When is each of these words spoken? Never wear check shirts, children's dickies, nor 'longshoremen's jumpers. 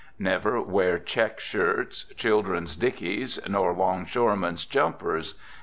Never 0.17 0.59
wear 0.59 0.97
check 0.97 1.39
shirts, 1.39 2.05
children's 2.17 2.75
dickies, 2.75 3.39
nor 3.47 3.71
'longshoremen's 3.71 4.65
jumpers. 4.65 5.35